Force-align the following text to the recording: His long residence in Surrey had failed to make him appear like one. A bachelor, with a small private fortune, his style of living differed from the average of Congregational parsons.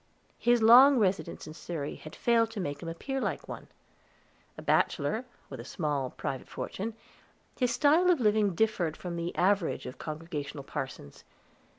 His 0.39 0.63
long 0.63 0.97
residence 0.97 1.45
in 1.45 1.53
Surrey 1.53 1.93
had 1.93 2.15
failed 2.15 2.49
to 2.53 2.59
make 2.59 2.81
him 2.81 2.89
appear 2.89 3.21
like 3.21 3.47
one. 3.47 3.67
A 4.57 4.63
bachelor, 4.63 5.25
with 5.47 5.59
a 5.59 5.63
small 5.63 6.09
private 6.09 6.47
fortune, 6.49 6.95
his 7.59 7.69
style 7.71 8.09
of 8.09 8.19
living 8.19 8.55
differed 8.55 8.97
from 8.97 9.15
the 9.15 9.35
average 9.35 9.85
of 9.85 9.99
Congregational 9.99 10.63
parsons. 10.63 11.23